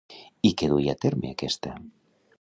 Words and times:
I 0.49 0.51
què 0.61 0.69
duia 0.71 0.95
a 0.97 0.99
terme 1.05 1.33
aquesta? 1.37 1.75